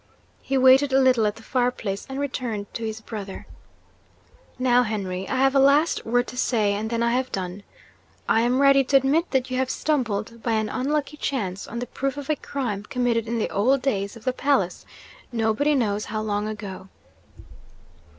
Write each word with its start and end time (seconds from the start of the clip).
He 0.41 0.57
waited 0.57 0.91
a 0.93 0.99
little 0.99 1.27
at 1.27 1.35
the 1.35 1.43
fire 1.43 1.69
place, 1.69 2.07
and 2.09 2.19
returned 2.19 2.73
to 2.73 2.83
his 2.83 3.01
brother. 3.01 3.45
'Now, 4.57 4.81
Henry, 4.81 5.29
I 5.29 5.35
have 5.35 5.53
a 5.53 5.59
last 5.59 6.07
word 6.07 6.25
to 6.29 6.37
say, 6.37 6.73
and 6.73 6.89
then 6.89 7.03
I 7.03 7.11
have 7.11 7.31
done. 7.31 7.61
I 8.27 8.41
am 8.41 8.59
ready 8.61 8.83
to 8.85 8.97
admit 8.97 9.29
that 9.29 9.51
you 9.51 9.57
have 9.57 9.69
stumbled, 9.69 10.41
by 10.41 10.53
an 10.53 10.69
unlucky 10.69 11.17
chance, 11.17 11.67
on 11.67 11.77
the 11.77 11.85
proof 11.85 12.17
of 12.17 12.31
a 12.31 12.35
crime 12.35 12.81
committed 12.81 13.27
in 13.27 13.37
the 13.37 13.51
old 13.51 13.83
days 13.83 14.15
of 14.15 14.23
the 14.25 14.33
palace, 14.33 14.87
nobody 15.31 15.75
knows 15.75 16.05
how 16.05 16.21
long 16.23 16.47
ago. 16.47 16.89